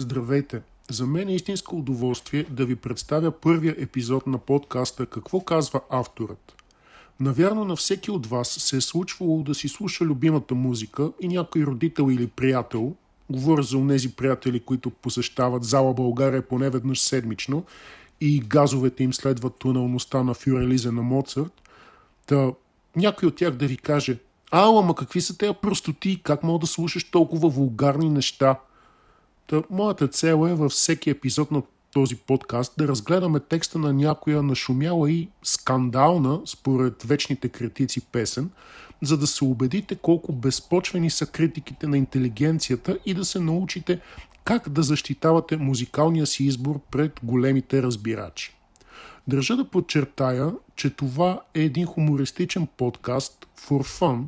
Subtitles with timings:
[0.00, 0.62] Здравейте!
[0.90, 6.54] За мен е истинско удоволствие да ви представя първия епизод на подкаста Какво казва авторът.
[7.20, 11.62] Навярно на всеки от вас се е случвало да си слуша любимата музика и някой
[11.62, 12.94] родител или приятел,
[13.30, 17.64] говоря за тези приятели, които посещават зала България поне веднъж седмично
[18.20, 21.62] и газовете им следват тоналността на фюрелиза на Моцарт,
[22.28, 22.52] да
[22.96, 24.18] някой от тях да ви каже
[24.50, 26.20] Ала, ма какви са тези простоти?
[26.22, 28.56] Как мога да слушаш толкова вулгарни неща?
[29.50, 34.42] Та, моята цел е във всеки епизод на този подкаст да разгледаме текста на някоя
[34.42, 38.50] нашумяла и скандална, според вечните критици, песен,
[39.02, 44.00] за да се убедите колко безпочвени са критиките на интелигенцията и да се научите
[44.44, 48.56] как да защитавате музикалния си избор пред големите разбирачи.
[49.28, 54.24] Държа да подчертая, че това е един хумористичен подкаст for fun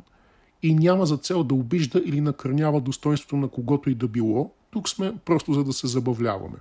[0.63, 4.51] и няма за цел да обижда или накърнява достоинството на когото и да било.
[4.73, 6.57] Тук сме просто за да се забавляваме.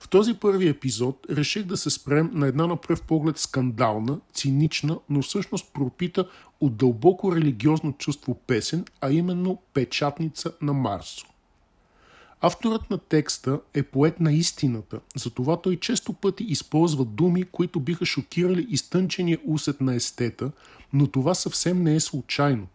[0.00, 4.98] В този първи епизод реших да се спрем на една на пръв поглед скандална, цинична,
[5.10, 6.28] но всъщност пропита
[6.60, 11.26] от дълбоко религиозно чувство песен, а именно Печатница на Марсо.
[12.40, 18.06] Авторът на текста е поет на истината, затова той често пъти използва думи, които биха
[18.06, 20.50] шокирали изтънчения усет на естета,
[20.92, 22.66] но това съвсем не е случайно.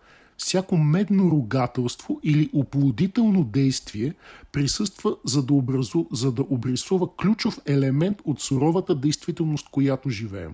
[0.41, 4.13] Всяко медно ругателство или оплодително действие
[4.51, 10.53] присъства за да, образу, за да обрисува ключов елемент от суровата действителност, която живеем.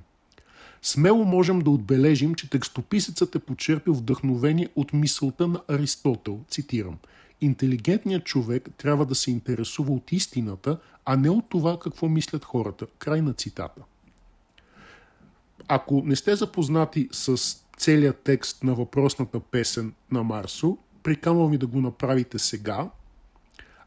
[0.82, 6.98] Смело можем да отбележим, че текстописецът е почерпил вдъхновение от мисълта на Аристотел, цитирам–
[7.42, 12.86] Интелигентният човек трябва да се интересува от истината, а не от това какво мислят хората.
[12.98, 13.82] Край на цитата.
[15.68, 21.68] Ако не сте запознати с целият текст на въпросната песен на Марсо, приканвам ви да
[21.68, 22.90] го направите сега.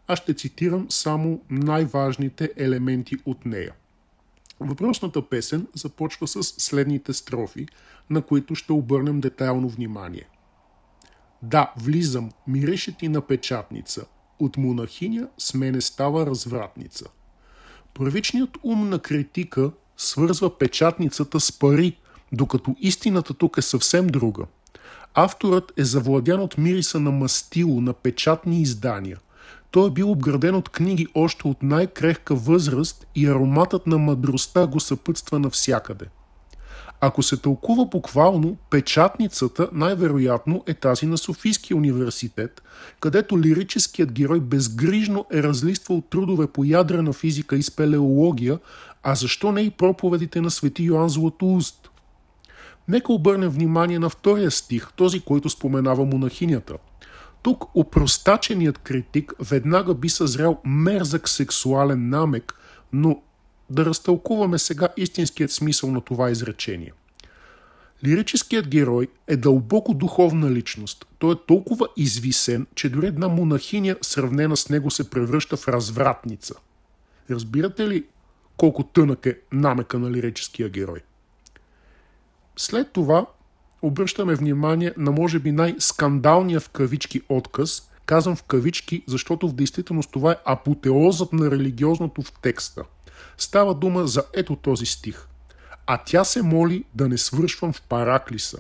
[0.07, 3.73] Аз ще цитирам само най-важните елементи от нея.
[4.61, 7.67] Въпросната песен започва с следните строфи,
[8.11, 10.29] на които ще обърнем детайлно внимание–
[11.43, 14.05] да, влизам, миреше ти на печатница.
[14.39, 17.05] От монахиня с мене става развратница.
[17.95, 21.97] Първичният ум на критика свързва печатницата с пари,
[22.33, 24.45] докато истината тук е съвсем друга.
[25.15, 29.19] Авторът е завладян от мириса на мастило, на печатни издания.
[29.71, 34.81] Той е бил обграден от книги още от най-крехка възраст и ароматът на мъдростта го
[34.81, 36.05] съпътства навсякъде–
[37.01, 42.63] ако се тълкува буквално, печатницата най-вероятно е тази на Софийския университет,
[43.01, 48.59] където лирическият герой безгрижно е разлиствал трудове по ядрена физика и спелеология,
[49.03, 51.90] а защо не и проповедите на свети Йоан Златоуст?
[52.89, 56.77] Нека обърне внимание на втория стих, този, който споменава монахинята.
[57.43, 62.55] Тук опростаченият критик веднага би съзрял мерзък сексуален намек,
[62.93, 63.23] но
[63.71, 66.93] да разтълкуваме сега истинският смисъл на това изречение.
[68.05, 71.07] Лирическият герой е дълбоко духовна личност.
[71.19, 76.55] Той е толкова извисен, че дори една монахиня, сравнена с него, се превръща в развратница.
[77.31, 78.05] Разбирате ли
[78.57, 81.01] колко тънък е намека на лирическия герой?
[82.57, 83.27] След това
[83.83, 87.91] обръщаме внимание на може би най-скандалния в кавички отказ.
[88.07, 92.83] Казвам в кавички, защото в действителност това е апотеозът на религиозното в текста–
[93.41, 95.27] Става дума за ето този стих.
[95.87, 98.59] А тя се моли да не свършвам в Параклиса.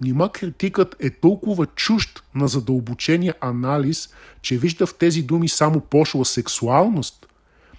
[0.00, 4.08] Нима критикът е толкова чужд на задълбочения анализ,
[4.42, 7.27] че вижда в тези думи само пошла сексуалност?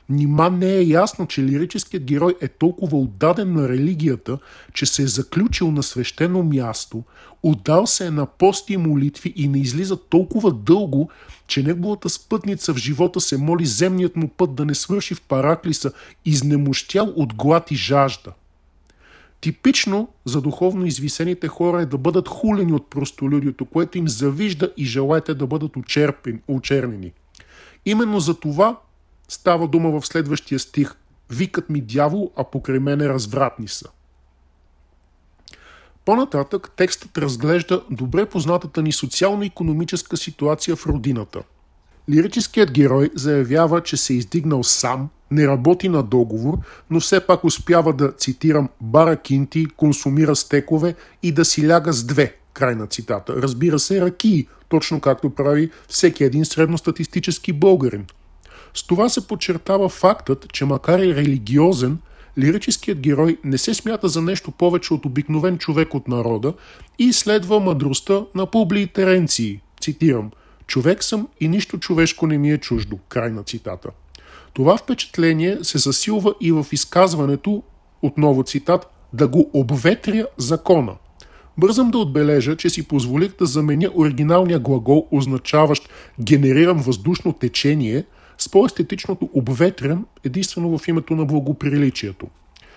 [0.09, 4.37] Нима не е ясно, че лирическият герой е толкова отдаден на религията,
[4.73, 7.03] че се е заключил на свещено място,
[7.43, 11.09] отдал се е на пости и молитви и не излиза толкова дълго,
[11.47, 15.91] че неговата спътница в живота се моли земният му път да не свърши в Параклиса,
[16.25, 18.31] изнемощял от глад и жажда.
[19.41, 24.85] Типично за духовно извисените хора е да бъдат хулени от простолюдиото, което им завижда и
[24.85, 25.71] желаете да бъдат
[26.47, 27.11] очернени.
[27.85, 28.79] Именно за това
[29.31, 30.95] Става дума в следващия стих.
[31.29, 33.89] Викат ми дявол, а покрай мене развратни са.
[36.05, 41.43] По-нататък текстът разглежда добре познатата ни социално-економическа ситуация в родината.
[42.09, 46.57] Лирическият герой заявява, че се е издигнал сам, не работи на договор,
[46.89, 52.03] но все пак успява да, цитирам, бара кинти, консумира стекове и да си ляга с
[52.03, 53.41] две, край на цитата.
[53.41, 58.05] Разбира се, ракии, точно както прави всеки един средностатистически българин–
[58.73, 61.97] с това се подчертава фактът, че макар и религиозен,
[62.37, 66.53] лирическият герой не се смята за нещо повече от обикновен човек от народа
[66.99, 69.61] и изследва мъдростта на Публий Теренции.
[69.81, 70.31] Цитирам.
[70.67, 72.99] Човек съм и нищо човешко не ми е чуждо.
[73.09, 73.89] Край на цитата.
[74.53, 77.63] Това впечатление се засилва и в изказването,
[78.01, 80.95] отново цитат, да го обветря закона.
[81.57, 85.89] Бързам да отбележа, че си позволих да заменя оригиналния глагол, означаващ
[86.21, 88.05] генерирам въздушно течение,
[88.39, 92.27] с по-естетичното обветрям, единствено в името на благоприличието.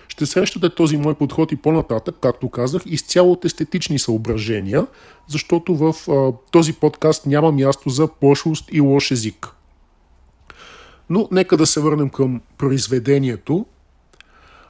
[0.07, 4.87] Ще срещате този мой подход и по-нататък, както казах, изцяло от естетични съображения,
[5.27, 9.47] защото в а, този подкаст няма място за пошлост и лош език.
[11.09, 13.65] Но нека да се върнем към произведението.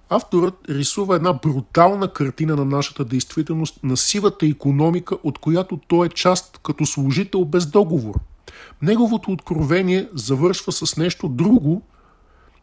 [0.09, 6.09] Авторът рисува една брутална картина на нашата действителност, на сивата економика, от която той е
[6.09, 8.19] част като служител без договор.
[8.83, 11.81] Неговото откровение завършва с нещо друго,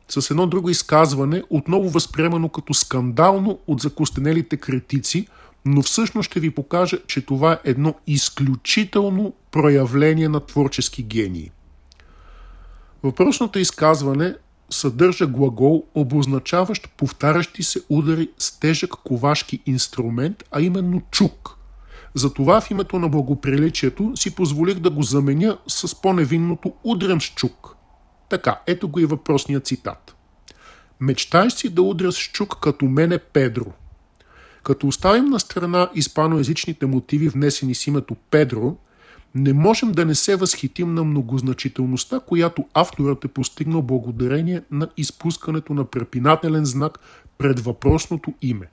[0.09, 5.27] с едно друго изказване, отново възприемано като скандално от закостенелите критици,
[5.65, 11.51] но всъщност ще ви покажа, че това е едно изключително проявление на творчески гении.
[13.03, 14.35] Въпросното изказване
[14.71, 21.60] съдържа глагол, обозначаващ повтарящи се удари с тежък ковашки инструмент, а именно чук.
[22.15, 27.77] Затова в името на благоприличието си позволих да го заменя с по-невинното удрям с чук.
[28.29, 30.17] Така, ето го и въпросният цитат.
[31.01, 33.73] Мечтаеш си да удря с чук като мене Педро.
[34.63, 38.77] Като оставим на страна испаноязичните мотиви, внесени с името Педро,
[39.35, 45.75] не можем да не се възхитим на многозначителността, която авторът е постигнал благодарение на изпускането
[45.75, 46.99] на препинателен знак
[47.39, 48.67] пред въпросното име.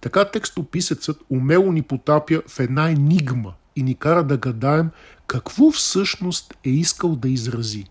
[0.00, 4.90] Така текстописецът умело ни потапя в една енигма и ни кара да гадаем
[5.26, 7.84] какво всъщност е искал да изрази.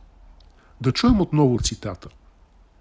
[0.81, 2.09] Да чуем отново цитата.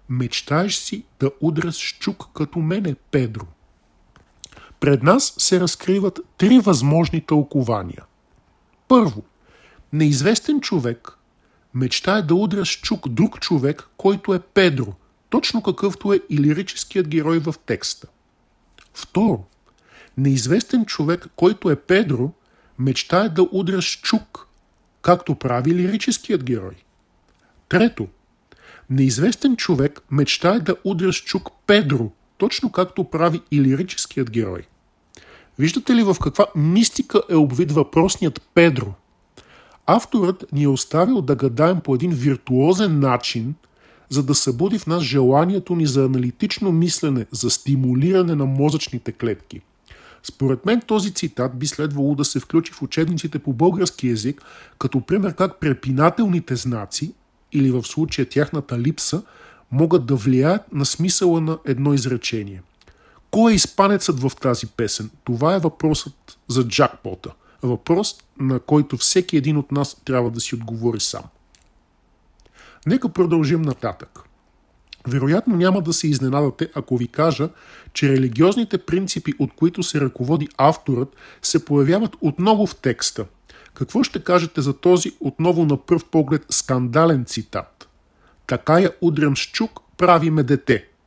[0.09, 3.45] Мечтаеш си да удряш чук като мене, Педро.
[4.79, 8.03] Пред нас се разкриват три възможни тълкования–
[8.87, 9.23] първо,
[9.93, 11.17] неизвестен човек
[11.73, 14.93] мечтае да удря с чук друг човек, който е Педро,
[15.29, 18.07] точно какъвто е и лирическият герой в текста.
[18.97, 19.45] Второ,
[20.17, 22.31] неизвестен човек, който е Педро,
[22.79, 24.47] мечтае да удря с чук,
[25.01, 26.75] както прави лирическият герой.
[27.69, 28.07] Трето,
[28.89, 34.67] неизвестен човек мечтае да удря с чук Педро, точно както прави и лирическият герой.
[35.59, 38.93] Виждате ли в каква мистика е обвид въпросният Педро?
[39.85, 43.55] Авторът ни е оставил да гадаем по един виртуозен начин,
[44.09, 49.61] за да събуди в нас желанието ни за аналитично мислене, за стимулиране на мозъчните клетки.
[50.23, 54.41] Според мен този цитат би следвало да се включи в учебниците по български язик,
[54.79, 57.13] като пример как препинателните знаци,
[57.51, 59.23] или в случая тяхната липса,
[59.71, 62.61] могат да влияят на смисъла на едно изречение–
[63.31, 65.09] кой е изпанецът в тази песен?
[65.23, 67.33] Това е въпросът за джакпота.
[67.61, 71.23] Въпрос, на който всеки един от нас трябва да си отговори сам.
[72.87, 74.19] Нека продължим нататък.
[75.07, 77.49] Вероятно няма да се изненадате, ако ви кажа,
[77.93, 83.25] че религиозните принципи, от които се ръководи авторът, се появяват отново в текста.
[83.73, 87.89] Какво ще кажете за този отново на пръв поглед скандален цитат?
[88.47, 90.85] Така я удрям с чук, правиме дете–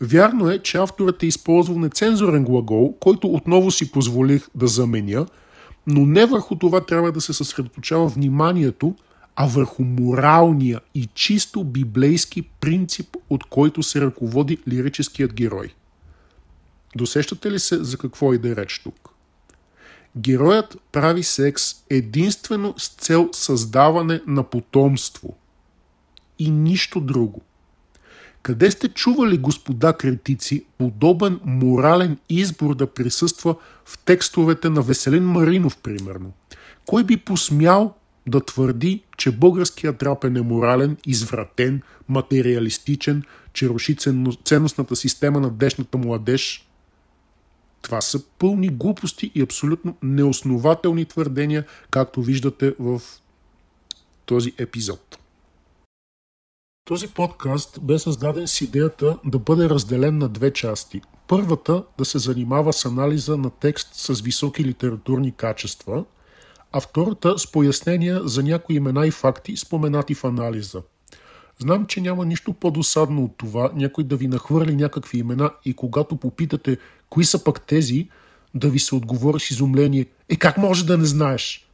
[0.00, 5.26] Вярно е, че авторът е използвал нецензурен глагол, който отново си позволих да заменя,
[5.86, 8.94] но не върху това трябва да се съсредоточава вниманието,
[9.36, 15.74] а върху моралния и чисто библейски принцип, от който се ръководи лирическият герой.
[16.96, 19.10] Досещате ли се за какво и да реч тук?
[20.16, 25.36] Героят прави секс единствено с цел създаване на потомство
[26.38, 27.42] и нищо друго–
[28.44, 35.76] къде сте чували, господа критици, подобен морален избор да присъства в текстовете на Веселин Маринов,
[35.76, 36.32] примерно?
[36.86, 37.94] Кой би посмял
[38.26, 43.96] да твърди, че българският рап е неморален, извратен, материалистичен, че руши
[44.44, 46.68] ценностната система на днешната младеж?
[47.82, 53.02] Това са пълни глупости и абсолютно неоснователни твърдения, както виждате в
[54.26, 55.18] този епизод.
[56.84, 61.00] Този подкаст бе създаден с идеята да бъде разделен на две части.
[61.28, 66.04] Първата да се занимава с анализа на текст с високи литературни качества,
[66.74, 70.82] а втората с пояснения за някои имена и факти, споменати в анализа.
[71.58, 76.16] Знам, че няма нищо по-досадно от това някой да ви нахвърли някакви имена и когато
[76.16, 76.78] попитате
[77.10, 78.08] кои са пък тези,
[78.54, 80.06] да ви се отговори с изумление.
[80.28, 81.68] Е, как може да не знаеш?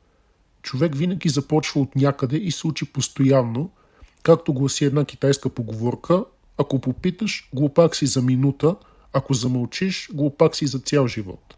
[0.63, 3.71] Човек винаги започва от някъде и се учи постоянно–
[4.23, 6.25] Както гласи една китайска поговорка,
[6.59, 8.77] ако попиташ, глупак си за минута,
[9.13, 11.57] ако замълчиш, глупак си за цял живот.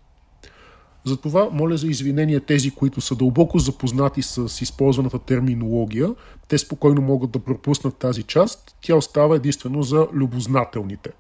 [1.05, 6.15] Затова моля за извинение тези, които са дълбоко запознати с използваната терминология.
[6.49, 8.77] Те спокойно могат да пропуснат тази част.
[8.81, 11.11] Тя остава единствено за любознателните.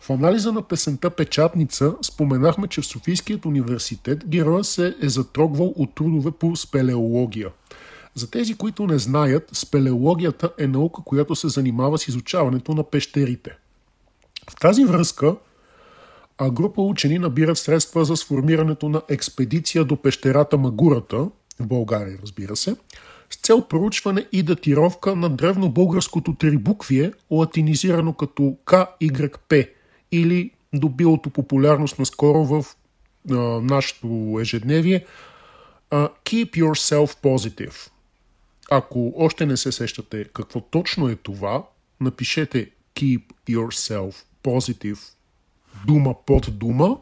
[0.00, 5.94] В анализа на песента Печатница споменахме, че в Софийският университет героя се е затрогвал от
[5.94, 7.48] трудове по спелеология.
[8.14, 13.56] За тези, които не знаят, спелеологията е наука, която се занимава с изучаването на пещерите.
[14.50, 15.36] В тази връзка
[16.38, 21.16] а група учени набират средства за сформирането на експедиция до пещерата Магурата,
[21.60, 22.76] в България, разбира се,
[23.30, 29.68] с цел проучване и датировка на древно българското трибуквие, латинизирано като КYP
[30.12, 32.66] или добилото популярност наскоро в
[33.30, 35.04] а, нашето ежедневие
[35.90, 37.90] а, Keep yourself positive.
[38.70, 41.62] Ако още не се сещате какво точно е това,
[42.00, 44.14] напишете Keep yourself
[44.44, 45.15] positive
[45.86, 46.96] дума под дума,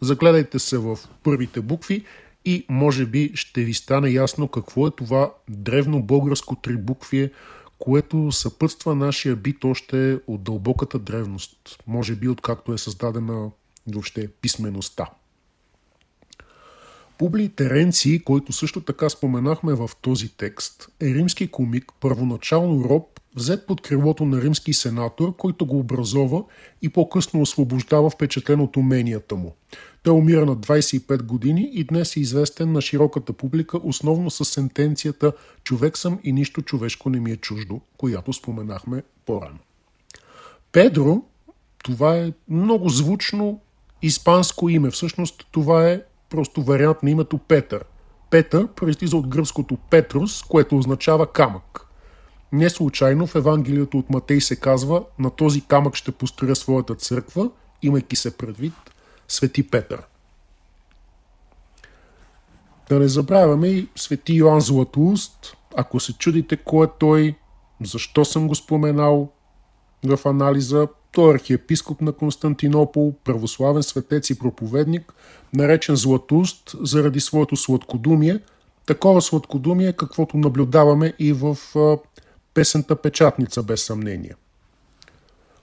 [0.00, 2.04] загледайте се в първите букви
[2.44, 7.30] и може би ще ви стане ясно какво е това древно българско трибуквие,
[7.78, 13.50] което съпътства нашия бит още от дълбоката древност, може би откакто е създадена
[13.86, 15.06] въобще писмеността.
[17.18, 23.66] Публи Теренци, който също така споменахме в този текст, е римски комик, първоначално роб, взет
[23.66, 26.44] под крилото на римски сенатор, който го образова
[26.82, 29.54] и по-късно освобождава впечатлен от уменията му.
[30.02, 35.32] Той умира на 25 години и днес е известен на широката публика основно с сентенцията
[35.64, 39.58] «Човек съм и нищо човешко не ми е чуждо», която споменахме по-рано.
[40.72, 41.22] Педро,
[41.84, 43.60] това е много звучно
[44.02, 44.90] испанско име.
[44.90, 47.84] Всъщност това е просто вариант на името Петър.
[48.30, 51.86] Петър произлиза от гръцкото Петрус, което означава камък.
[52.52, 57.50] Не случайно в Евангелието от Матей се казва на този камък ще построя своята църква,
[57.82, 58.72] имайки се предвид
[59.28, 60.02] Свети Петър.
[62.88, 65.56] Да не забравяме и Свети Йоан Златоуст.
[65.76, 67.34] Ако се чудите кой е той,
[67.84, 69.32] защо съм го споменал
[70.04, 75.14] в анализа, той е архиепископ на Константинопол, православен светец и проповедник,
[75.54, 78.40] наречен Златоуст заради своето сладкодумие.
[78.86, 81.56] Такова сладкодумие, каквото наблюдаваме и в
[82.54, 84.34] песента Печатница, без съмнение.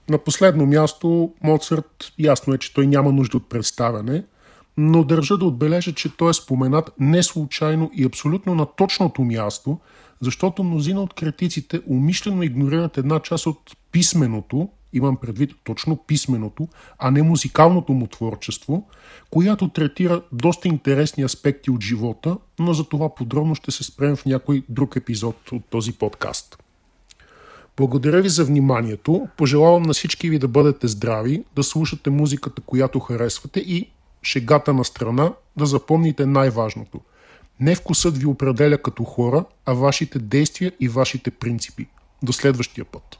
[0.08, 4.24] На последно място, Моцарт, ясно е, че той няма нужда от представяне,
[4.76, 9.78] но държа да отбележа, че той е споменат не случайно и абсолютно на точното място,
[10.20, 17.10] защото мнозина от критиците умишлено игнорират една част от писменото, имам предвид точно писменото, а
[17.10, 18.86] не музикалното му творчество,
[19.30, 24.24] която третира доста интересни аспекти от живота, но за това подробно ще се спрем в
[24.24, 26.58] някой друг епизод от този подкаст.
[27.76, 29.28] Благодаря ви за вниманието.
[29.36, 33.90] Пожелавам на всички ви да бъдете здрави, да слушате музиката, която харесвате и
[34.22, 37.00] шегата на страна, да запомните най-важното.
[37.60, 41.86] Не вкусът ви определя като хора, а вашите действия и вашите принципи.
[42.22, 43.18] До следващия път.